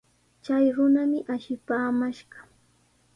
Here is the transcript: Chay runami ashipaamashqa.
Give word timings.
Chay 0.43 0.65
runami 0.75 1.19
ashipaamashqa. 1.33 2.39